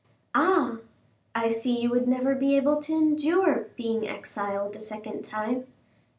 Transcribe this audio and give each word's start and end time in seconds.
"Ah! 0.33 0.77
I 1.35 1.49
see 1.49 1.79
you 1.79 1.91
would 1.91 2.07
never 2.07 2.33
be 2.33 2.57
able 2.57 2.81
to 2.81 2.91
endure 2.91 3.69
being 3.77 4.07
exiled 4.07 4.75
a 4.75 4.79
second 4.79 5.21
time." 5.23 5.67